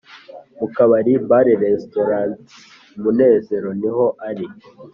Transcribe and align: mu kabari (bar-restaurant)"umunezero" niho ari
mu 0.57 0.67
kabari 0.75 1.13
(bar-restaurant)"umunezero" 1.29 3.69
niho 3.79 4.05
ari 4.27 4.45